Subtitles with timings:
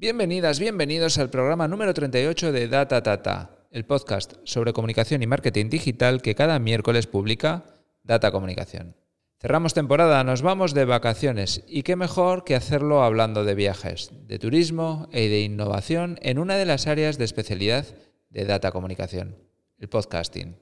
[0.00, 5.68] Bienvenidas, bienvenidos al programa número 38 de Data Tata, el podcast sobre comunicación y marketing
[5.68, 7.64] digital que cada miércoles publica
[8.02, 8.96] Data Comunicación.
[9.38, 14.38] Cerramos temporada, nos vamos de vacaciones y qué mejor que hacerlo hablando de viajes, de
[14.38, 17.84] turismo y de innovación en una de las áreas de especialidad
[18.30, 19.36] de Data Comunicación,
[19.76, 20.56] el podcasting.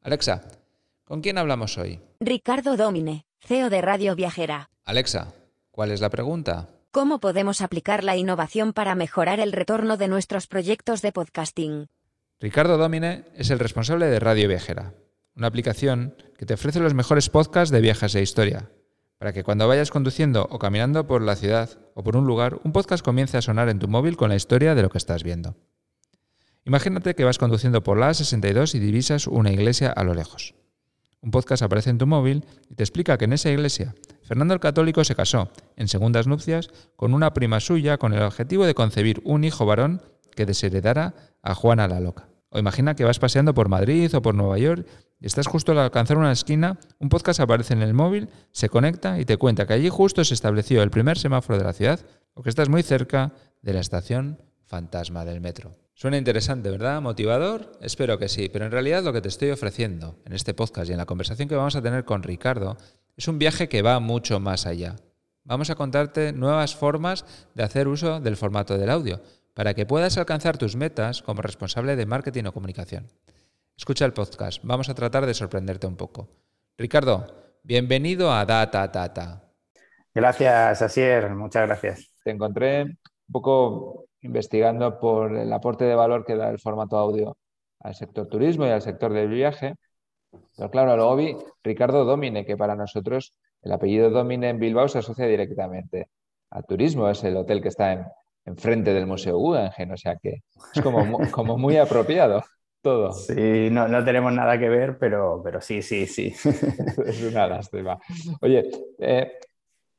[0.00, 0.48] Alexa,
[1.04, 2.00] ¿con quién hablamos hoy?
[2.20, 4.70] Ricardo Domine, CEO de Radio Viajera.
[4.86, 5.34] Alexa,
[5.70, 6.70] ¿cuál es la pregunta?
[6.92, 11.88] ¿Cómo podemos aplicar la innovación para mejorar el retorno de nuestros proyectos de podcasting?
[12.38, 14.92] Ricardo Domine es el responsable de Radio Viajera,
[15.34, 18.68] una aplicación que te ofrece los mejores podcasts de viajes e historia,
[19.16, 22.72] para que cuando vayas conduciendo o caminando por la ciudad o por un lugar, un
[22.72, 25.56] podcast comience a sonar en tu móvil con la historia de lo que estás viendo.
[26.66, 30.54] Imagínate que vas conduciendo por la A62 y divisas una iglesia a lo lejos.
[31.22, 34.60] Un podcast aparece en tu móvil y te explica que en esa iglesia Fernando el
[34.60, 39.20] Católico se casó, en segundas nupcias, con una prima suya con el objetivo de concebir
[39.24, 40.02] un hijo varón
[40.34, 42.28] que desheredara a Juana la Loca.
[42.50, 44.86] O imagina que vas paseando por Madrid o por Nueva York
[45.20, 49.18] y estás justo al alcanzar una esquina, un podcast aparece en el móvil, se conecta
[49.18, 52.00] y te cuenta que allí justo se estableció el primer semáforo de la ciudad
[52.34, 55.72] o que estás muy cerca de la estación fantasma del metro.
[55.94, 57.00] Suena interesante, ¿verdad?
[57.00, 57.72] ¿Motivador?
[57.80, 60.92] Espero que sí, pero en realidad lo que te estoy ofreciendo en este podcast y
[60.92, 62.76] en la conversación que vamos a tener con Ricardo
[63.16, 64.96] es un viaje que va mucho más allá.
[65.44, 67.24] Vamos a contarte nuevas formas
[67.54, 69.20] de hacer uso del formato del audio
[69.54, 73.08] para que puedas alcanzar tus metas como responsable de marketing o comunicación.
[73.76, 76.28] Escucha el podcast, vamos a tratar de sorprenderte un poco.
[76.78, 77.26] Ricardo,
[77.62, 79.42] bienvenido a Data Data.
[80.14, 82.14] Gracias, Asier, muchas gracias.
[82.22, 82.98] Te encontré un
[83.30, 87.36] poco investigando por el aporte de valor que da el formato audio
[87.80, 89.74] al sector turismo y al sector del viaje
[90.56, 94.98] pero claro, luego vi Ricardo Domine, que para nosotros el apellido Domine en Bilbao se
[94.98, 96.08] asocia directamente
[96.50, 98.12] al turismo, es el hotel que está
[98.44, 100.42] enfrente del Museo Guggenheim, o sea que
[100.74, 102.42] es como, como muy apropiado
[102.82, 103.12] todo.
[103.12, 106.34] Sí, no, no, tenemos nada que ver, pero, pero sí, sí, sí.
[107.06, 107.96] es una lástima.
[108.40, 108.68] Oye,
[108.98, 109.32] eh,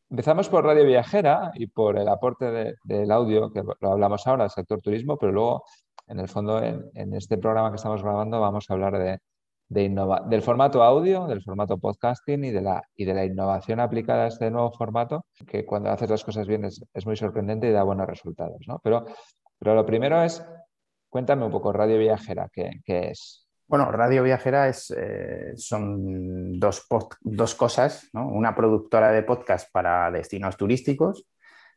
[0.10, 4.52] empezamos por Radio Viajera y por el aporte del audio, que lo hablamos ahora, del
[4.52, 5.64] sector turismo, pero luego,
[6.08, 9.20] en el fondo, en este programa que estamos grabando, vamos a hablar de,
[9.74, 14.28] del formato audio, del formato podcasting y de, la, y de la innovación aplicada a
[14.28, 18.08] este nuevo formato, que cuando haces las cosas bien es, muy sorprendente y da buenos
[18.08, 18.62] resultados.
[18.68, 18.80] ¿no?
[18.84, 19.06] Pero,
[19.58, 20.46] pero lo primero es,
[21.10, 23.48] cuéntame un poco, Radio Viajera, ¿qué, es?
[23.68, 26.86] Bueno, Radio Viajera es, eh, son dos,
[27.22, 28.28] dos cosas, ¿no?
[28.28, 31.26] una productora de podcast para destinos turísticos,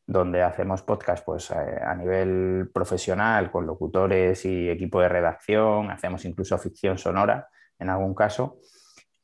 [0.06, 6.24] donde hacemos podcast pues, eh, a nivel profesional con locutores y equipo de redacción, hacemos
[6.26, 7.48] incluso ficción sonora
[7.78, 8.59] en algún caso.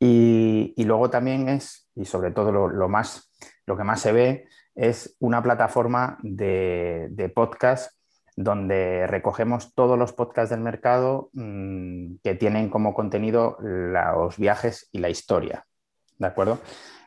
[0.05, 3.31] Y, luego también es, y sobre todo lo, más,
[3.67, 7.93] lo que más se ve, es una plataforma de, podcast
[8.35, 14.99] donde recogemos todos los podcasts del mercado mm, que tienen como contenido los viajes y
[14.99, 15.67] la historia.
[16.19, 16.59] ¿De acuerdo?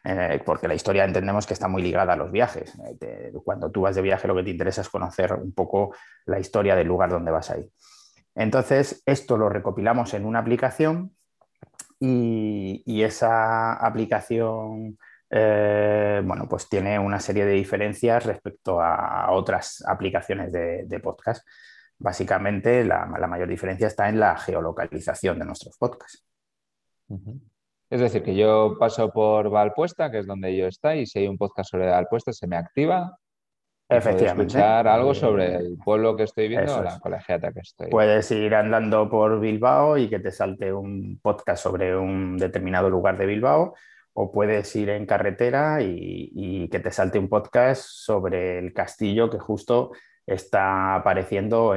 [0.05, 2.78] Eh, porque la historia entendemos que está muy ligada a los viajes.
[3.01, 5.95] Eh, cuando tú vas de viaje lo que te interesa es conocer un poco
[6.28, 7.72] la historia del lugar donde vas a ir.
[8.35, 11.14] Entonces, esto lo recopilamos en una aplicación
[12.00, 14.97] y, esa aplicación
[15.29, 21.45] eh, bueno, pues tiene una serie de diferencias respecto a otras aplicaciones de, podcast.
[21.97, 26.25] Básicamente, la, mayor diferencia está en la geolocalización de nuestros podcasts.
[27.89, 31.28] Es decir, que yo paso por Valpuesta, que es donde yo estoy, y si hay
[31.28, 33.17] un podcast sobre Valpuesta, se me activa
[33.88, 34.44] Efectivamente.
[34.44, 37.90] escuchar algo sobre el pueblo que estoy viendo o la colegiata que estoy.
[37.90, 43.18] Puedes ir andando por Bilbao y que te salte un podcast sobre un determinado lugar
[43.18, 43.75] de Bilbao,
[44.13, 49.38] o puedes ir en carretera y, que te salte un podcast sobre el castillo que
[49.38, 49.91] justo
[50.25, 51.75] está apareciendo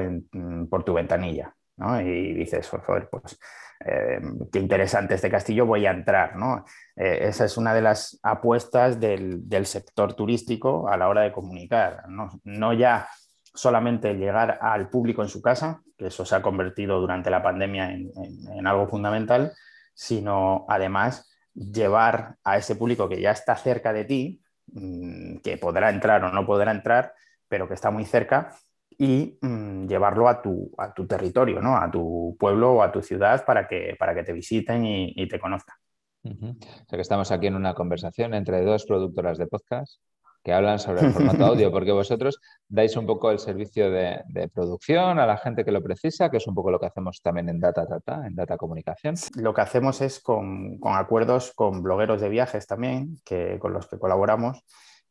[0.70, 1.54] por tu ventanilla.
[1.76, 2.00] ¿no?
[2.00, 3.38] Y dices, joder, pues
[3.84, 6.36] eh, qué interesante este castillo, voy a entrar.
[6.36, 6.64] ¿no?
[6.96, 12.04] Eh, esa es una de las apuestas del, sector turístico a la hora de comunicar.
[12.44, 13.08] No, ya
[13.54, 17.92] solamente llegar al público en su casa, que eso se ha convertido durante la pandemia
[17.92, 19.52] en, algo fundamental,
[19.94, 25.90] sino además llevar a ese público que ya está cerca de ti, mm, que podrá
[25.90, 27.14] entrar o no podrá entrar,
[27.48, 28.54] pero que está muy cerca,
[28.98, 31.76] y mm, llevarlo a tu, a tu territorio, ¿no?
[31.76, 35.38] a tu pueblo o a tu ciudad para que, para que te visiten y, te
[35.38, 35.76] conozcan.
[36.24, 40.00] O sea que estamos aquí en una conversación entre dos productoras de podcast
[40.42, 44.22] que hablan sobre el formato audio, porque vosotros dais un poco el servicio de,
[44.52, 47.48] producción a la gente que lo precisa, que es un poco lo que hacemos también
[47.48, 49.14] en Data Data, en Data Comunicación.
[49.36, 53.88] Lo que hacemos es con, con acuerdos con blogueros de viajes también, que, con los
[53.88, 54.64] que colaboramos,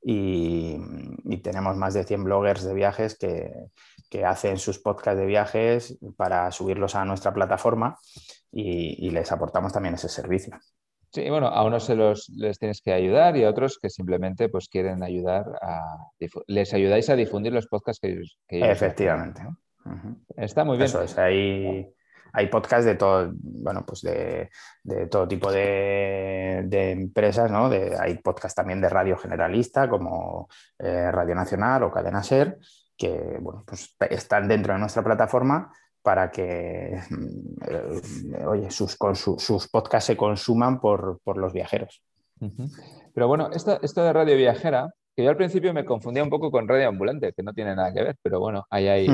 [0.09, 6.49] y, tenemos más de 100 bloggers de viajes que, hacen sus podcasts de viajes para
[6.51, 7.97] subirlos a nuestra plataforma
[8.51, 10.57] y, les aportamos también ese servicio.
[11.11, 14.49] Sí, bueno, a unos se los, les tienes que ayudar y a otros que simplemente
[14.49, 15.81] pues quieren ayudar a...
[16.47, 18.37] Les ayudáis a difundir los podcasts que ellos...
[18.47, 19.41] Efectivamente.
[20.35, 20.85] Está muy bien.
[20.85, 21.93] Eso es, ahí
[22.37, 24.51] hay podcasts de todo, bueno, pues de,
[25.09, 27.65] todo tipo de, empresas, ¿no?
[27.99, 30.47] hay podcasts también de radio generalista como
[30.77, 32.59] eh, Radio Nacional o Cadena Ser,
[32.95, 35.73] que bueno, pues están dentro de nuestra plataforma
[36.03, 42.03] para que mm, oye, sus, sus podcasts se consuman por, los viajeros.
[43.15, 46.51] Pero bueno, esto, esto de radio viajera, que yo al principio me confundía un poco
[46.51, 49.07] con radio ambulante, que no tiene nada que ver, pero bueno, ahí hay,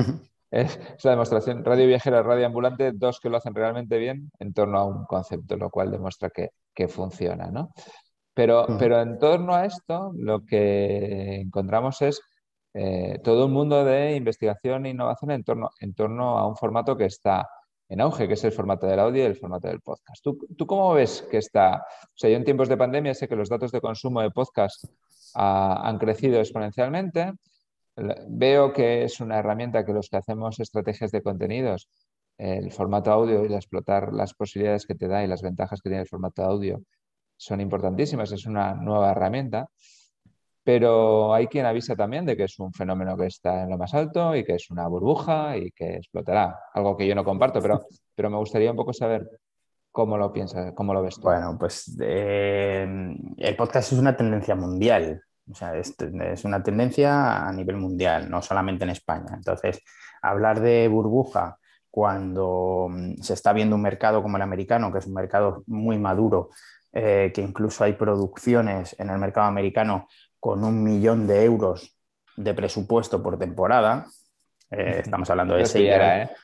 [0.53, 4.77] es, la demostración radio viajera, radio ambulante, dos que lo hacen realmente bien en torno
[4.77, 7.71] a un concepto, lo cual demuestra que, funciona, ¿no?
[8.33, 12.21] Pero, pero en torno a esto, lo que encontramos es
[12.73, 16.95] eh, todo un mundo de investigación e innovación en torno, en torno a un formato
[16.95, 17.47] que está
[17.89, 20.23] en auge, que es el formato del audio y el formato del podcast.
[20.23, 21.77] ¿Tú, ¿Tú, cómo ves que está?
[21.77, 24.85] O sea, yo en tiempos de pandemia sé que los datos de consumo de podcast
[25.35, 27.33] ah, han crecido exponencialmente.
[27.95, 31.89] Veo que es una herramienta que los que hacemos estrategias de contenidos,
[32.37, 36.01] el formato audio y explotar las posibilidades que te da y las ventajas que tiene
[36.01, 36.81] el formato audio
[37.37, 39.67] son importantísimas, es una nueva herramienta,
[40.63, 43.93] pero hay quien avisa también de que es un fenómeno que está en lo más
[43.93, 47.81] alto y que es una burbuja y que explotará, algo que yo no comparto, pero,
[48.15, 49.27] pero me gustaría un poco saber
[49.91, 51.23] cómo lo piensas, cómo lo ves tú.
[51.23, 52.87] Bueno, pues eh,
[53.37, 55.21] el podcast es una tendencia mundial.
[55.49, 55.95] O sea, es,
[56.45, 59.33] una tendencia a nivel mundial, no solamente en España.
[59.33, 59.81] Entonces,
[60.21, 61.57] hablar de burbuja
[61.89, 65.97] cuando mm, se está viendo un mercado como el americano, que es un mercado muy
[65.97, 66.49] maduro,
[66.91, 70.07] eh, que incluso hay producciones en el mercado americano
[70.39, 71.97] con un millón de euros
[72.37, 74.05] de presupuesto por temporada.
[74.71, 75.89] Eh, estamos hablando de seis.
[75.91, 76.29] ¿eh?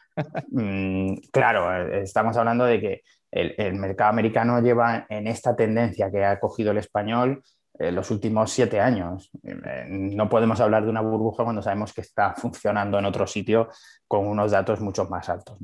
[0.52, 3.02] Mm, claro, estamos hablando de que
[3.32, 7.42] el, mercado americano lleva en esta tendencia que ha cogido el español
[7.80, 9.32] los últimos siete años.
[9.44, 13.70] Eh, no podemos hablar de una burbuja cuando sabemos que está funcionando en otro sitio
[14.08, 15.58] con unos datos mucho más altos.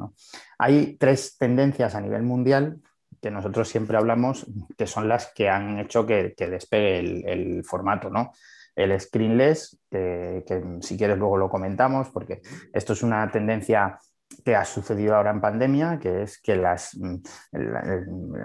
[0.57, 2.79] Hay tres tendencias a nivel mundial
[3.21, 4.45] que nosotros siempre hablamos
[4.77, 8.09] que son las que han hecho que, despegue el, formato.
[8.09, 8.31] ¿no?
[8.75, 12.41] El screenless, que si quieres luego lo comentamos, porque
[12.71, 13.97] esto es una tendencia
[14.43, 17.15] que ha sucedido ahora en pandemia, que es que las, mm,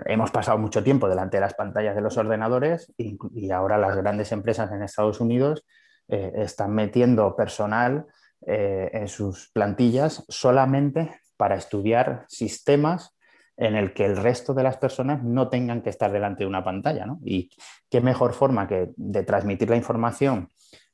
[0.06, 4.32] hemos pasado mucho tiempo delante de las pantallas de los ordenadores y, ahora las grandes
[4.32, 5.64] empresas en Estados Unidos
[6.08, 8.06] eh, están metiendo personal
[8.46, 13.16] eh, en sus plantillas solamente para estudiar sistemas
[13.56, 16.64] en el que el resto de las personas no tengan que estar delante de una
[16.64, 17.06] pantalla.
[17.22, 17.50] Y
[17.90, 20.48] qué mejor forma que de transmitir la información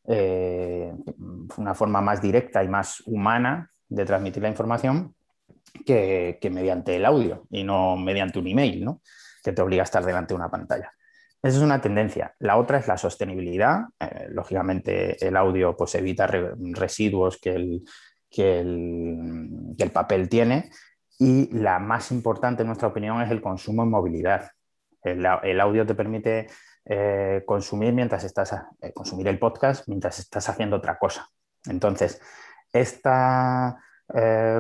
[0.08, 0.92] eh,
[1.56, 5.14] una forma más directa y más humana de transmitir la información
[5.84, 9.00] que, mediante el audio y no mediante un email, ¿no?
[9.42, 10.92] que te obliga a estar delante de una pantalla.
[11.42, 12.34] Esa es una tendencia.
[12.40, 13.82] La otra es la sostenibilidad.
[14.00, 17.84] Eh, lógicamente, el audio pues, evita residuos que el,
[18.28, 20.70] que, el, papel tiene.
[21.18, 24.50] Y la más importante, en nuestra opinión, es el consumo en movilidad.
[25.02, 26.48] El, audio te permite
[26.84, 31.28] eh, consumir mientras estás eh, consumir el podcast mientras estás haciendo otra cosa.
[31.66, 32.20] Entonces,
[32.80, 33.10] este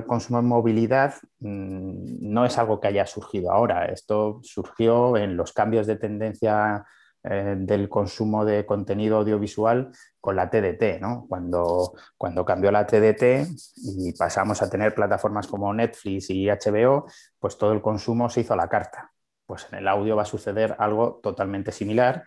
[0.06, 3.86] consumo en movilidad mm, no es algo que haya surgido ahora.
[3.86, 6.84] Esto surgió en los cambios de tendencia
[7.28, 14.12] eh, del consumo de contenido audiovisual con la TDT, cuando, cuando cambió la TDT y
[14.12, 17.06] pasamos a tener plataformas como Netflix y HBO,
[17.40, 19.10] pues todo el consumo se hizo a la carta.
[19.44, 22.22] Pues en el audio va a suceder algo totalmente similar.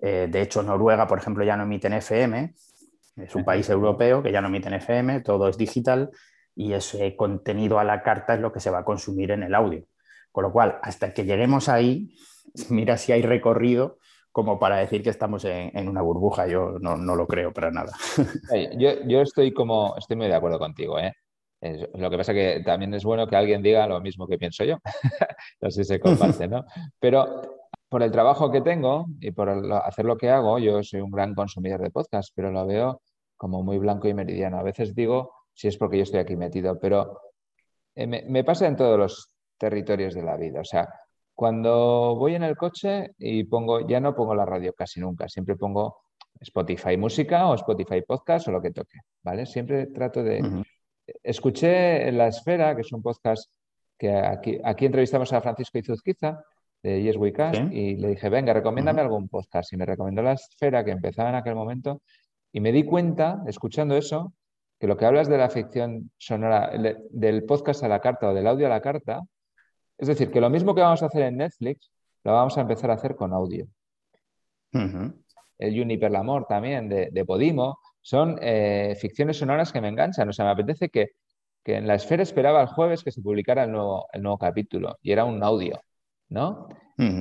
[0.00, 2.52] Eh, de hecho, Noruega, por ejemplo, ya no emiten FM,
[3.16, 6.10] es un país europeo que ya no emite FM, todo es digital
[6.54, 9.54] y ese contenido a la carta es lo que se va a consumir en el
[9.54, 9.84] audio.
[10.32, 12.14] Con lo cual, hasta que lleguemos ahí,
[12.70, 13.98] mira si hay recorrido
[14.32, 16.46] como para decir que estamos en, una burbuja.
[16.46, 17.92] Yo no, lo creo para nada.
[18.78, 20.98] Yo, estoy como, estoy muy de acuerdo contigo.
[20.98, 21.12] ¿eh?
[21.94, 24.78] lo que pasa que también es bueno que alguien diga lo mismo que pienso yo.
[25.60, 26.64] no sé si se comparte, ¿no?
[26.98, 27.59] Pero
[27.90, 29.50] por el trabajo que tengo y por
[29.82, 33.02] hacer lo que hago, yo soy un gran consumidor de podcast, pero lo veo
[33.36, 34.58] como muy blanco y meridiano.
[34.58, 37.20] A veces digo si es porque yo estoy aquí metido, pero
[37.96, 40.60] eh, me, pasa en todos los territorios de la vida.
[40.60, 40.88] O sea,
[41.34, 45.56] cuando voy en el coche y pongo, ya no pongo la radio casi nunca, siempre
[45.56, 45.96] pongo
[46.38, 49.46] Spotify música o Spotify podcast o lo que toque, ¿vale?
[49.46, 50.62] Siempre trato de...
[51.24, 53.50] Escuché La Esfera, que es un podcast
[53.98, 56.40] que aquí, aquí entrevistamos a Francisco Izuzquiza,
[56.82, 59.72] de Yes We Cast y le dije, venga, recomiéndame algún podcast.
[59.72, 62.02] Y me recomendó La Esfera, que empezaba en aquel momento,
[62.52, 64.32] y me di cuenta, escuchando eso,
[64.78, 66.72] que lo que hablas de la ficción sonora,
[67.10, 69.20] del podcast a la carta o del audio a la carta,
[69.98, 71.90] es decir, que lo mismo que vamos a hacer en Netflix,
[72.24, 73.66] lo vamos a empezar a hacer con audio.
[74.72, 80.28] El Juniper Amor también de, Podimo, son eh, ficciones sonoras que me enganchan.
[80.28, 81.08] O sea, me apetece que,
[81.66, 85.12] en la esfera esperaba el jueves que se publicara el nuevo, el nuevo capítulo y
[85.12, 85.80] era un audio,
[86.30, 86.68] ¿no?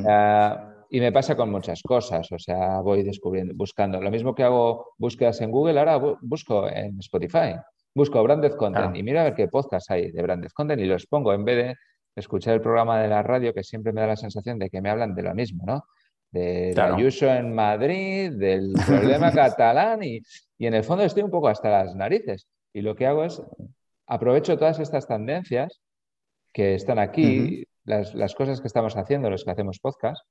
[0.07, 4.01] Ah, y me pasa con muchas cosas, o sea, voy descubriendo, buscando.
[4.01, 7.55] Lo mismo que hago búsquedas en Google, ahora busco en Spotify,
[7.93, 11.05] busco Branded Content y mira a ver qué podcast hay de Branded Content y los
[11.05, 11.75] pongo en vez de
[12.15, 14.89] escuchar el programa de la radio que siempre me da la sensación de que me
[14.89, 15.83] hablan de lo mismo, ¿no?
[16.31, 16.95] De claro.
[16.95, 20.21] Ayuso en Madrid, del problema catalán y,
[20.59, 22.47] en el fondo estoy un poco hasta las narices.
[22.73, 23.41] Y lo que hago es
[24.07, 25.81] aprovecho todas estas tendencias
[26.51, 30.21] que están aquí, las, las, cosas que estamos haciendo, los que hacemos podcast,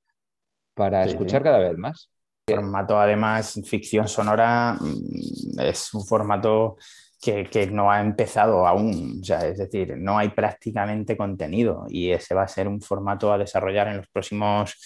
[0.73, 2.09] para escuchar cada vez más.
[2.47, 6.77] El formato, además, ficción sonora mm, es un formato
[7.21, 12.47] que, no ha empezado aún, es decir, no hay prácticamente contenido y ese va a
[12.47, 14.77] ser un formato a desarrollar en los próximos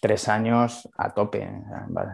[0.00, 1.50] tres años a tope.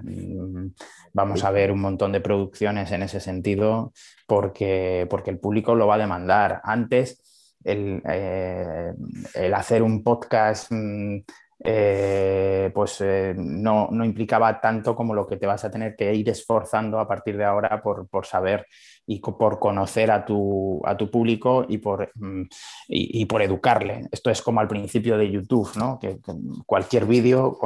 [0.03, 0.69] Mm,
[1.13, 3.93] vamos a ver un montón de producciones en ese sentido
[4.27, 6.61] porque, porque el público lo va a demandar.
[6.65, 7.23] Antes,
[7.67, 8.95] el, eh,
[9.35, 11.19] el hacer un podcast mm,
[11.59, 16.29] eh, pues eh, no, implicaba tanto como lo que te vas a tener que ir
[16.29, 18.67] esforzando a partir de ahora por, saber
[19.07, 22.43] y por conocer a tu, a tu público y por, mm,
[22.89, 24.07] y, por educarle.
[24.13, 25.99] Esto es como al principio de YouTube, ¿no?
[25.99, 26.19] que,
[26.67, 27.59] cualquier vídeo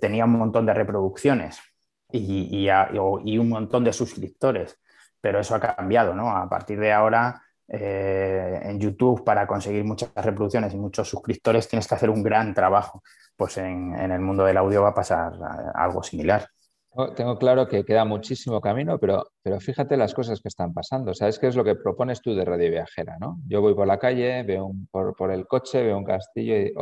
[0.00, 1.60] tenía un montón de reproducciones
[2.10, 2.66] y,
[3.24, 4.78] y, un montón de suscriptores,
[5.20, 6.14] pero eso ha cambiado.
[6.14, 6.30] ¿no?
[6.34, 11.86] A partir de ahora eh, en YouTube para conseguir muchas reproducciones y muchos suscriptores, tienes
[11.86, 13.02] que hacer un gran trabajo.
[13.36, 15.32] Pues en, el mundo del audio va a pasar
[15.74, 16.48] algo similar.
[17.14, 21.14] Tengo claro que queda muchísimo camino, pero, pero fíjate las cosas que están pasando.
[21.14, 23.16] ¿Sabes qué es lo que propones tú de radio viajera?
[23.20, 23.38] ¿no?
[23.46, 26.74] Yo voy por la calle, veo por, el coche, veo un castillo y,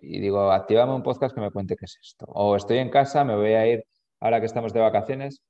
[0.00, 2.26] y digo, activame un podcast que me cuente qué es esto.
[2.28, 3.84] O estoy en casa, me voy a ir,
[4.20, 5.42] ahora que estamos de vacaciones,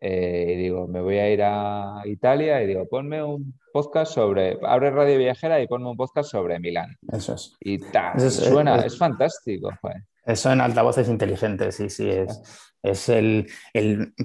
[0.00, 4.58] eh, y digo, me voy a ir a Italia y digo, ponme un podcast sobre,
[4.62, 6.96] abre Radio Viajera y ponme un podcast sobre Milán.
[7.12, 7.54] Eso es.
[7.60, 9.70] Y tal, suena, es, fantástico.
[10.24, 12.40] Eso en altavoces inteligentes, sí, sí, es,
[12.82, 13.46] es el,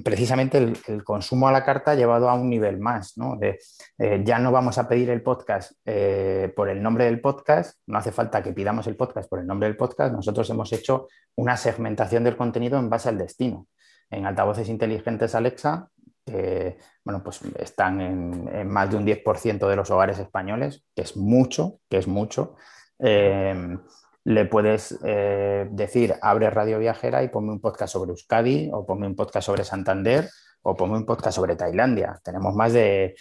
[0.02, 3.36] precisamente el, consumo a la carta llevado a un nivel más, ¿no?
[3.36, 3.58] De,
[3.98, 7.98] eh, ya no vamos a pedir el podcast eh, por el nombre del podcast, no
[7.98, 11.56] hace falta que pidamos el podcast por el nombre del podcast, nosotros hemos hecho una
[11.56, 13.66] segmentación del contenido en base al destino
[14.10, 15.90] en altavoces inteligentes Alexa,
[16.24, 21.16] que bueno, pues están en, más de un 10% de los hogares españoles, que es
[21.16, 22.56] mucho, que es mucho.
[22.98, 23.78] Em,
[24.24, 29.06] le puedes eh, decir, abre Radio Viajera y ponme un podcast sobre Euskadi, o ponme
[29.06, 30.28] un podcast sobre Santander,
[30.62, 32.20] o ponme un podcast sobre Tailandia.
[32.24, 33.14] Tenemos más de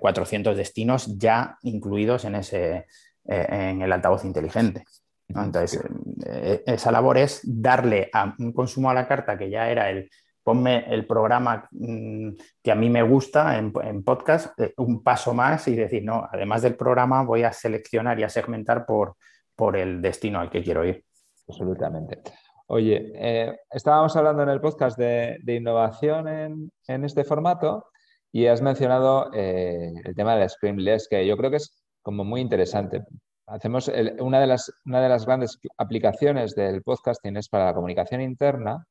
[0.00, 2.86] 400 eh, destinos ya incluidos en, ese,
[3.26, 4.84] eh, en el altavoz inteligente.
[5.28, 5.80] Entonces,
[6.26, 10.10] eh, esa labor es darle a un consumo a la carta que ya era el
[10.42, 13.72] ponme el programa mm, que a mí me gusta en,
[14.04, 18.24] podcast, eh, un paso más y decir, no, además del programa voy a seleccionar y
[18.24, 19.16] a segmentar por,
[19.56, 21.02] por el destino al que quiero ir.
[21.48, 22.20] Absolutamente.
[22.66, 27.86] Oye, eh, estábamos hablando en el podcast de, innovación en, este formato
[28.30, 33.02] y has mencionado el tema del Screamless, que yo creo que es como muy interesante
[33.46, 38.20] hacemos una, de las, una de las grandes aplicaciones del podcasting es para la comunicación
[38.20, 38.86] interna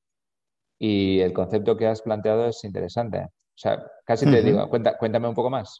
[0.80, 3.20] y el concepto que has planteado es interesante.
[3.20, 5.80] O sea, casi te digo, cuéntame un poco más.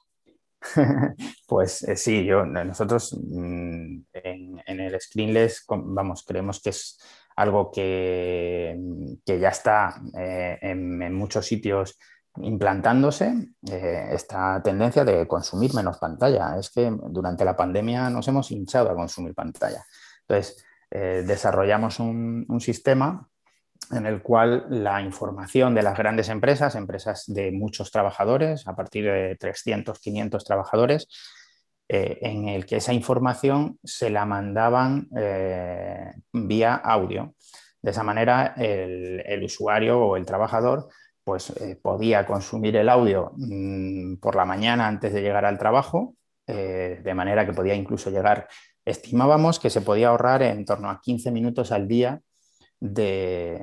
[1.48, 7.00] pues eh, sí, yo, nosotros mm, en, el Screenless, vamos, creemos que es
[7.36, 8.78] algo que,
[9.26, 11.98] que ya está eh, en, muchos sitios
[12.38, 16.58] implantándose eh, esta tendencia de consumir menos pantalla.
[16.58, 19.84] Es que durante la pandemia nos hemos hinchado a consumir pantalla.
[20.28, 23.28] Entonces, eh, desarrollamos un, sistema
[23.92, 29.06] en el cual la información de las grandes empresas, empresas de muchos trabajadores, a partir
[29.06, 31.08] de 300, 500 trabajadores,
[31.90, 35.10] eh, en el que esa información se la mandaban
[36.32, 37.36] vía audio.
[37.82, 40.88] De esa manera, el usuario o el trabajador
[41.24, 46.16] pues eh, podía consumir el audio mm, por la mañana antes de llegar al trabajo,
[46.48, 48.48] eh, de manera que podía incluso llegar,
[48.84, 52.20] estimábamos que se podía ahorrar en torno a 15 minutos al día
[52.80, 53.62] de,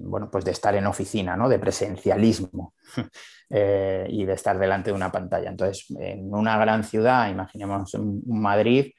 [0.00, 1.46] bueno, pues de estar en oficina, ¿no?
[1.46, 2.72] de presencialismo
[3.50, 5.50] eh, y de estar delante de una pantalla.
[5.50, 7.94] Entonces, en una gran ciudad, imaginemos
[8.26, 8.92] Madrid,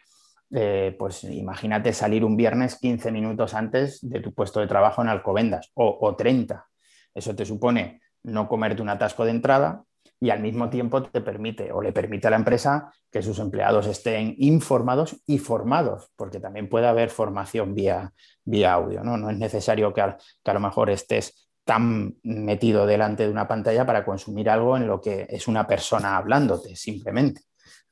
[0.99, 5.71] pues imagínate salir un viernes 15 minutos antes de tu puesto de trabajo en Alcobendas
[5.73, 6.67] o, o 30.
[7.13, 9.83] Eso te supone no comerte un atasco de entrada,
[10.21, 13.87] y al mismo tiempo te permite o le permite a la empresa que sus empleados
[13.87, 18.13] estén informados y formados, porque también puede haber formación vía,
[18.45, 19.03] vía audio.
[19.03, 19.17] ¿no?
[19.17, 20.17] no es necesario que a,
[20.53, 25.25] lo mejor estés tan metido delante de una pantalla para consumir algo en lo que
[25.27, 27.41] es una persona hablándote simplemente.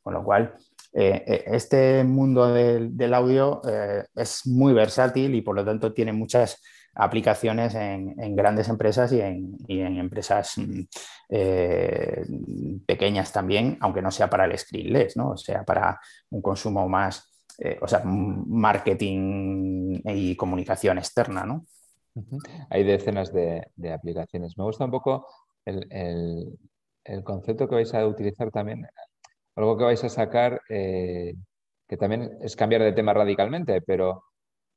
[0.04, 0.54] Con lo cual,
[0.94, 6.14] eh, eh, este mundo del, audio eh, es muy versátil y por lo tanto tiene
[6.14, 6.62] muchas
[7.00, 10.82] aplicaciones en, grandes empresas y en, empresas mm,
[11.30, 12.26] eh,
[12.86, 15.32] pequeñas también, aunque no sea para el screenless, ¿no?
[15.32, 21.46] o sea para un consumo más, eh, o sea, marketing y comunicación externa.
[21.46, 21.66] ¿no?
[22.70, 24.58] Hay decenas de, aplicaciones.
[24.58, 25.26] Me gusta un poco
[25.66, 26.58] el,
[27.24, 28.86] concepto que vais a utilizar también,
[29.56, 31.34] algo que vais a sacar, eh,
[31.88, 34.24] que también es cambiar de tema radicalmente, pero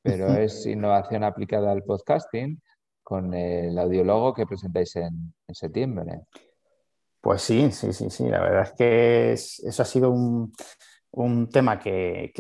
[0.03, 2.61] pero es innovación aplicada al podcasting
[3.03, 6.21] con el audiólogo que presentáis en, septiembre.
[7.21, 8.29] Pues sí, sí, sí, sí.
[8.29, 12.33] La verdad es que eso ha sido un, tema que,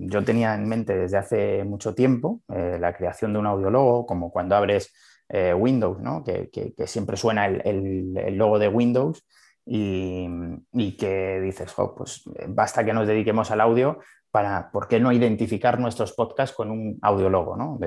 [0.00, 4.30] yo tenía en mente desde hace mucho tiempo, eh, la creación de un audiólogo, como
[4.30, 4.92] cuando abres
[5.28, 6.22] eh, Windows, ¿no?
[6.24, 6.50] que,
[6.86, 9.24] siempre suena el, logo de Windows
[9.64, 14.00] y, que dices, pues basta que nos dediquemos al audio
[14.36, 17.56] para, ¿por qué no identificar nuestros podcasts con un audiólogo?
[17.56, 17.78] ¿no?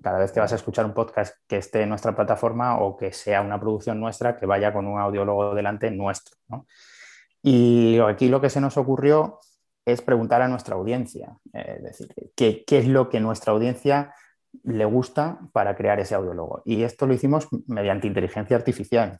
[0.00, 3.12] cada vez que vas a escuchar un podcast que esté en nuestra plataforma o que
[3.12, 6.38] sea una producción nuestra, que vaya con un audiólogo delante nuestro.
[7.42, 9.40] Y aquí lo que se nos ocurrió
[9.84, 14.14] es preguntar a nuestra audiencia, eh, es decir, ¿qué, ¿qué, es lo que nuestra audiencia
[14.62, 16.62] le gusta para crear ese audiólogo?
[16.64, 19.18] Y esto lo hicimos mediante inteligencia artificial,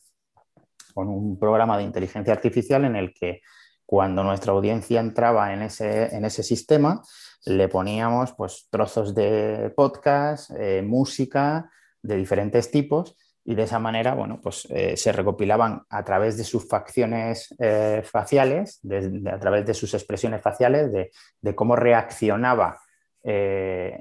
[0.95, 3.43] con un programa de inteligencia artificial en el que
[3.91, 7.03] cuando nuestra audiencia entraba en ese, en ese sistema,
[7.47, 11.69] le poníamos pues, trozos de podcast, eh, música
[12.01, 16.45] de diferentes tipos y de esa manera bueno, pues, eh, se recopilaban a través de
[16.45, 18.81] sus facciones eh, faciales,
[19.29, 22.79] a través de sus expresiones faciales, de, de cómo reaccionaba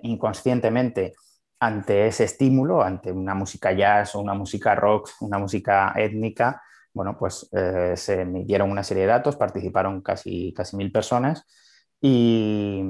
[0.04, 1.15] inconscientemente
[1.60, 6.62] ante ese estímulo, ante una música jazz una música rock, una música étnica,
[6.93, 11.45] bueno, pues eh, se emitieron una serie de datos, participaron casi, casi mil personas
[12.02, 12.84] y,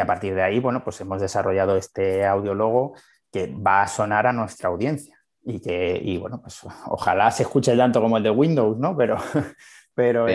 [0.00, 2.94] a partir de ahí, bueno, pues hemos desarrollado este audiólogo
[3.32, 8.00] que va a sonar a nuestra audiencia y que, bueno, pues ojalá se escuche tanto
[8.00, 8.96] como el de Windows, ¿no?
[8.96, 9.16] Pero,
[9.94, 10.26] pero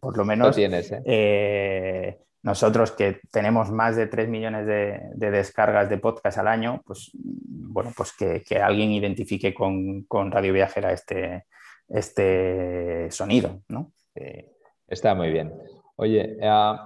[0.00, 1.02] por lo menos ¿eh?
[1.04, 7.10] Eh, nosotros que tenemos más de 3 millones de, descargas de podcast al año, pues
[7.14, 11.46] bueno, pues que, alguien identifique con, con Radio Viajera este,
[11.92, 13.92] este sonido, ¿no?
[14.92, 15.52] Está muy bien.
[15.96, 16.76] Oye, eh,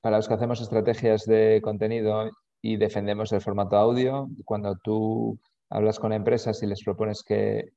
[0.00, 2.30] para los que hacemos estrategias de contenido
[2.62, 5.38] y defendemos el formato audio, cuando tú
[5.70, 7.72] hablas con empresas y les propones que,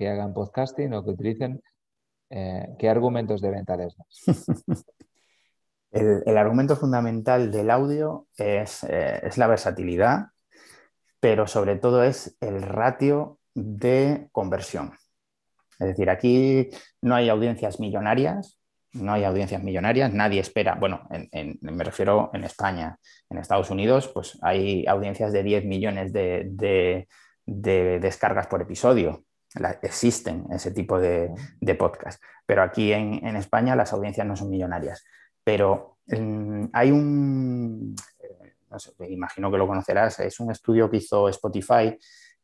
[0.00, 1.62] hagan podcasting o que utilicen,
[2.30, 3.96] eh, ¿qué argumentos de venta les
[5.92, 10.26] el, argumento fundamental del audio es, eh, es la versatilidad,
[11.20, 14.92] pero sobre todo es el ratio de conversión.
[15.78, 16.68] Es decir, aquí
[17.00, 18.58] no hay audiencias millonarias,
[18.92, 21.08] no hay audiencias millonarias, nadie espera, bueno,
[21.60, 27.08] me refiero en España, en Estados Unidos, pues hay audiencias de 10 millones de,
[27.44, 29.24] descargas por episodio.
[29.82, 31.30] existen ese tipo de,
[31.78, 35.04] podcast, pero aquí en, España las audiencias no son millonarias.
[35.44, 37.94] Pero mm, hay un,
[39.08, 41.96] imagino que lo conocerás, es un estudio que hizo Spotify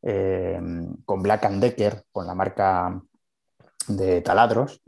[0.03, 0.59] eh,
[1.05, 3.01] con Black Decker, con la marca
[3.87, 4.81] de taladros,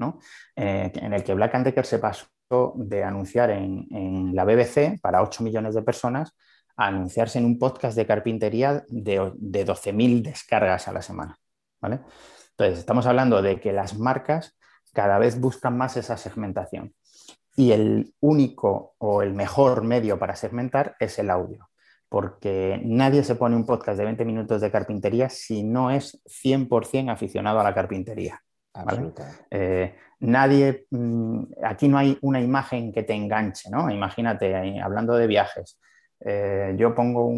[0.56, 2.28] eh, en el que Black Decker se pasó
[2.75, 6.36] de anunciar en, la BBC para 8 millones de personas
[6.78, 11.38] a anunciarse en un podcast de carpintería de, de 12.000 descargas a la semana.
[11.82, 14.58] Entonces, estamos hablando de que las marcas
[14.93, 16.93] cada vez buscan más esa segmentación
[17.56, 21.69] y el único o el mejor medio para segmentar es el audio
[22.09, 27.11] porque nadie se pone un podcast de 20 minutos de carpintería si no es 100%
[27.11, 28.41] aficionado a la carpintería.
[29.49, 33.89] Eh, nadie, mm, aquí no hay una imagen que te enganche, ¿no?
[33.89, 35.79] Imagínate, eh, hablando de viajes,
[36.19, 37.31] eh, yo pongo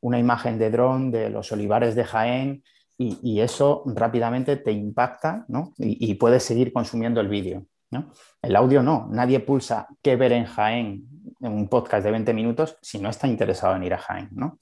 [0.00, 2.62] una imagen de dron de los olivares de Jaén
[2.98, 5.72] y, eso rápidamente te impacta ¿no?
[5.76, 7.66] y, y, puedes seguir consumiendo el vídeo.
[7.92, 8.10] ¿No?
[8.40, 11.06] El audio no, nadie pulsa qué ver en Jaén
[11.40, 14.28] un podcast de 20 minutos si no está interesado en ir a Jaén.
[14.32, 14.58] ¿no?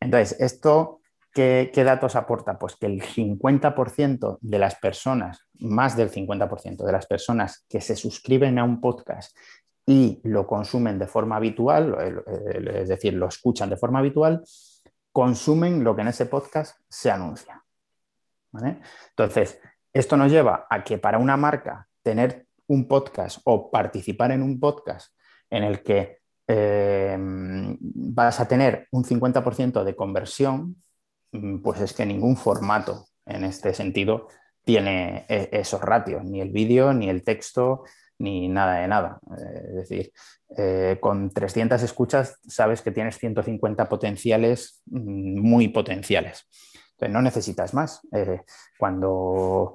[0.00, 1.00] Entonces, ¿esto
[1.32, 2.58] qué, datos aporta?
[2.58, 7.96] Pues que el 50% de las personas, más del 50% de las personas que se
[7.96, 9.36] suscriben a un podcast
[9.86, 12.24] y lo consumen de forma habitual,
[12.64, 14.42] es decir, lo escuchan de forma habitual,
[15.12, 17.62] consumen lo que en ese podcast se anuncia.
[19.10, 19.60] Entonces,
[19.92, 24.58] esto nos lleva a que para una marca tener un podcast o participar en un
[24.58, 25.12] podcast
[25.50, 30.82] en el que eh, vas a tener un 50% de conversión,
[31.32, 34.28] mm, pues es que ningún formato en este sentido
[34.64, 37.84] tiene e, esos ratios, ni el vídeo, ni el texto,
[38.18, 39.20] ni nada de nada.
[39.38, 40.12] Eh, es decir,
[40.56, 46.46] eh, con 300 escuchas sabes que tienes 150 potenciales mm, muy potenciales.
[46.92, 48.00] Entonces no necesitas más.
[48.12, 48.42] Eh,
[48.78, 49.74] cuando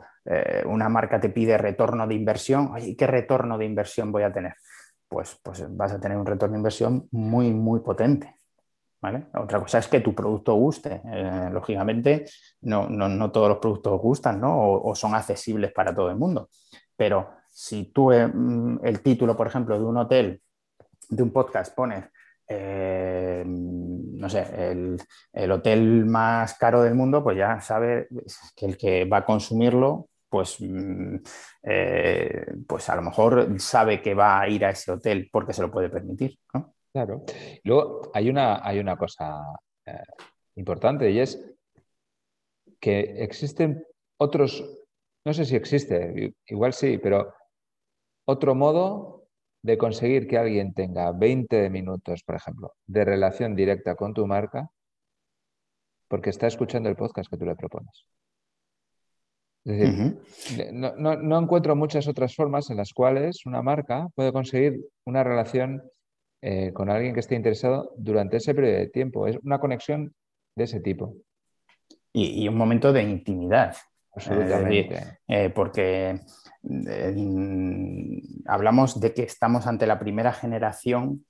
[0.65, 4.54] una marca te pide retorno de inversión, ¿qué retorno de inversión voy a tener?
[5.08, 8.39] Pues, pues vas a tener un retorno de inversión muy, muy potente.
[9.34, 11.02] Otra cosa es que tu producto guste.
[11.52, 12.26] lógicamente,
[12.62, 16.50] no, todos los productos gustan o, son accesibles para todo el mundo.
[16.96, 20.42] Pero si tú eh, mm, el título, por ejemplo, de un hotel,
[21.10, 22.06] de un podcast, pones,
[22.48, 24.46] eh, no sé,
[25.34, 28.10] el, hotel más caro del mundo, pues ya sabe
[28.56, 31.15] que el que va a consumirlo, pues, mm,
[31.63, 35.62] eh, pues a lo mejor sabe que va a ir a ese hotel porque se
[35.62, 36.38] lo puede permitir.
[36.92, 37.24] Claro.
[37.63, 39.42] Luego hay una, hay una cosa
[40.56, 41.39] importante y es
[42.80, 43.86] que existen
[44.18, 44.63] otros,
[45.26, 47.34] no sé si existe, igual sí, pero
[48.26, 49.28] otro modo
[49.62, 54.70] de conseguir que alguien tenga 20 minutos, por ejemplo, de relación directa con tu marca,
[56.08, 58.06] porque está escuchando el podcast que tú le propones.
[59.69, 59.77] Es
[60.47, 65.84] decir, no, encuentro muchas otras formas en las cuales una marca puede conseguir una relación
[66.41, 69.27] eh, con alguien que esté interesado durante ese periodo de tiempo.
[69.27, 70.13] Es una conexión
[70.55, 71.15] de ese tipo.
[72.12, 73.75] Y, un momento de intimidad.
[74.15, 75.19] Absolutamente.
[75.27, 76.19] Eh, porque
[78.45, 81.25] hablamos de que estamos ante la primera generación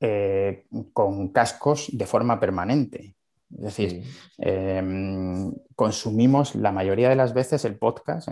[0.00, 3.16] eh, con cascos de forma permanente.
[3.50, 4.04] Es decir,
[4.38, 8.28] em, consumimos la mayoría de las veces el podcast,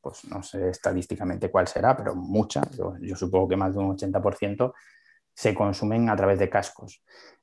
[0.00, 2.62] pues no sé estadísticamente cuál será, pero mucha,
[3.00, 4.74] yo, supongo que más de un 80%,
[5.32, 7.02] se consumen a través de cascos.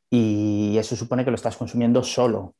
[0.10, 2.56] Y eso supone que lo estás consumiendo solo,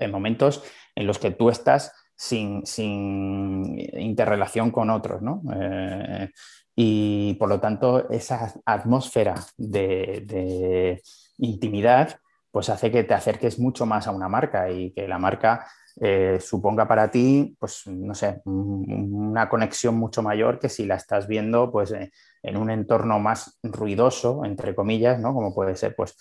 [0.00, 5.42] en momentos en los que tú estás sin, sin interrelación con otros, ¿no?
[5.54, 6.30] Eh,
[6.76, 11.00] y por lo tanto, esa atmósfera de,
[11.38, 12.18] intimidad
[12.54, 15.66] pues hace que te acerques mucho más a una marca y que la marca
[16.00, 21.26] eh, suponga para ti, pues no sé, una conexión mucho mayor que si la estás
[21.26, 22.12] viendo pues eh,
[22.44, 25.34] en un entorno más ruidoso, entre comillas, ¿no?
[25.34, 26.16] Como puede ser pues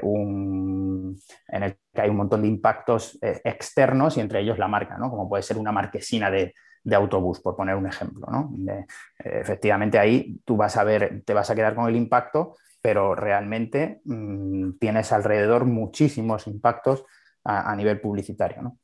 [0.00, 4.96] un, en el que hay un montón de impactos externos y entre ellos la marca,
[4.96, 5.10] ¿no?
[5.10, 8.26] Como puede ser una marquesina de, de autobús, por poner un ejemplo.
[8.30, 8.54] ¿no?
[8.72, 8.86] Eh,
[9.18, 14.02] efectivamente, ahí tú vas a ver, te vas a quedar con el impacto, pero realmente
[14.04, 17.06] mm, tienes alrededor muchísimos impactos
[17.42, 18.60] a, nivel publicitario.
[18.60, 18.78] ¿no?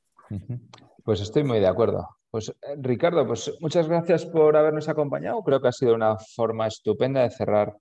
[1.05, 2.09] Pues estoy muy de acuerdo.
[2.31, 5.43] Pues eh, Ricardo, pues muchas gracias por habernos acompañado.
[5.43, 7.77] Creo que ha sido una forma estupenda de cerrar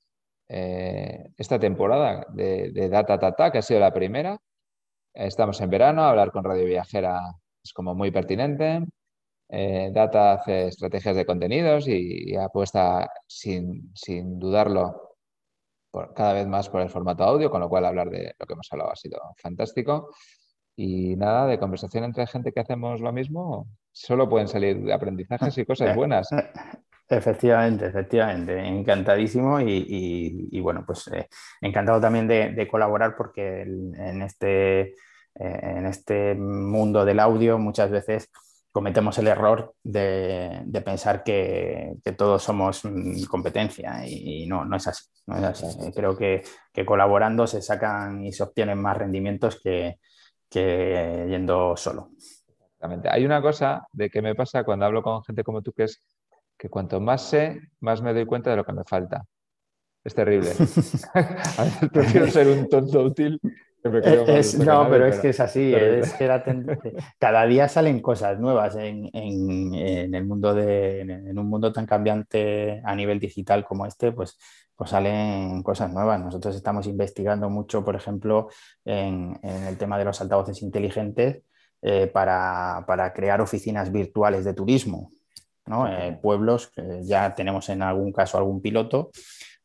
[0.49, 4.37] eh, esta temporada de, de Data Tata, que ha sido la primera.
[5.13, 7.21] Estamos en verano, hablar con Radio Viajera
[7.63, 8.83] es como muy pertinente.
[9.47, 13.93] Eh, Data hace estrategias de contenidos y, apuesta sin,
[14.37, 15.08] dudarlo
[16.15, 18.67] cada vez más por el formato audio, con lo cual hablar de lo que hemos
[18.71, 20.09] hablado ha sido fantástico.
[20.75, 25.65] Y nada, de conversación entre gente que hacemos lo mismo, solo pueden salir aprendizajes y
[25.65, 26.29] cosas buenas.
[27.11, 31.27] Efectivamente, efectivamente, encantadísimo y, bueno, pues eh,
[31.59, 34.93] encantado también de, colaborar porque en este, eh,
[35.35, 38.29] en este mundo del audio muchas veces
[38.71, 45.05] cometemos el error de, pensar que, todos somos mm, competencia y, no, no es así.
[45.95, 46.43] Creo que,
[46.85, 49.97] colaborando se sacan y se obtienen más rendimientos que,
[50.51, 52.11] yendo solo.
[52.15, 53.09] Exactamente.
[53.11, 56.01] Hay una cosa de que me pasa cuando hablo con gente como tú, que es
[56.57, 59.25] que cuanto más sé, más me doy cuenta de lo que me falta.
[60.03, 60.51] Es terrible.
[61.13, 63.39] A veces prefiero ser un tonto útil
[63.83, 65.73] eh, no, pero es que es así.
[67.19, 72.95] cada día salen cosas nuevas en, el mundo de, en un mundo tan cambiante a
[72.95, 74.37] nivel digital como este, pues,
[74.75, 76.19] pues salen cosas nuevas.
[76.19, 78.49] Nosotros estamos investigando mucho, por ejemplo,
[78.83, 81.43] en, el tema de los altavoces inteligentes
[81.81, 82.83] eh, para,
[83.15, 85.11] crear oficinas virtuales de turismo.
[85.65, 85.87] ¿no?
[85.87, 86.71] Eh, pueblos,
[87.03, 89.11] ya tenemos en algún caso algún piloto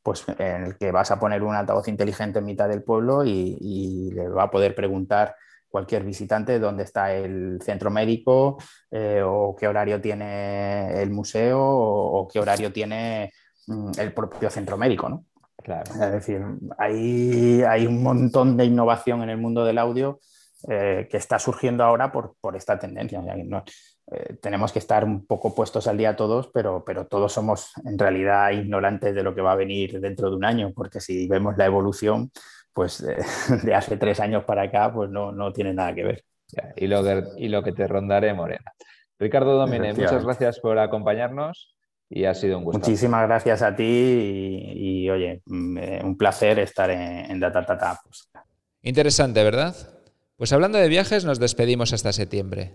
[0.05, 4.11] pues en el que vas a poner un altavoz inteligente en mitad del pueblo y,
[4.13, 5.35] le va a poder preguntar
[5.67, 8.59] cualquier visitante dónde está el centro médico
[8.91, 13.33] eh, o qué horario tiene el museo o, qué horario tiene
[13.67, 15.25] mm, el propio centro médico, ¿no?
[15.57, 15.91] Claro.
[15.91, 16.43] Es decir,
[16.77, 20.21] hay, hay un montón de innovación en el mundo del audio
[20.69, 23.23] eh, que está surgiendo ahora por, por esta tendencia.
[24.15, 27.99] Eh, tenemos que estar un poco puestos al día todos, pero, pero todos somos en
[27.99, 31.57] realidad ignorantes de lo que va a venir dentro de un año, porque si vemos
[31.57, 32.31] la evolución,
[32.73, 33.05] pues
[33.65, 36.25] de hace tres años para acá, pues no, no tiene nada que ver.
[36.77, 37.03] Y lo,
[37.37, 38.73] y lo que te rondaré, Morena.
[39.19, 41.75] Ricardo Domene, muchas gracias por acompañarnos
[42.09, 42.79] y ha sido un gusto.
[42.79, 47.65] Muchísimas gracias a ti y, oye, mm, eh, un placer estar en, en Data
[48.05, 48.31] pues.
[48.83, 49.75] Interesante, ¿verdad?
[50.37, 52.75] Pues hablando de viajes, nos despedimos hasta septiembre.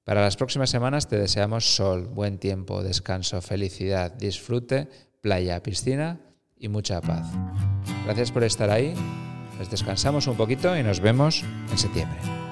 [0.05, 4.87] Para las próximas semanas te deseamos sol, buen tiempo, descanso, felicidad, disfrute
[5.21, 6.19] playa, piscina
[6.57, 7.27] y mucha paz.
[8.05, 8.93] Gracias por estar ahí,
[9.57, 12.46] nos descansamos un poquito y nos vemos en septiembre.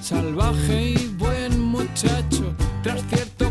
[0.00, 3.41] Salvaje y buen muchacho, tras cierto